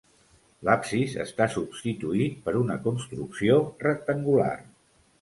L'absis 0.69 1.13
està 1.25 1.47
substituït 1.57 2.41
per 2.49 2.57
una 2.65 2.81
construcció 2.89 3.63
rectangular. 3.89 4.53